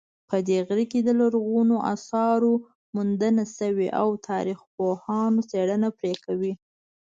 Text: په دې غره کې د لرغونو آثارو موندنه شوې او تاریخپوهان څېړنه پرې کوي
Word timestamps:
په 0.29 0.37
دې 0.47 0.57
غره 0.67 0.85
کې 0.91 0.99
د 1.03 1.09
لرغونو 1.19 1.75
آثارو 1.93 2.53
موندنه 2.95 3.43
شوې 3.57 3.87
او 4.01 4.07
تاریخپوهان 4.29 5.33
څېړنه 5.49 5.89
پرې 5.97 6.13
کوي 6.25 6.53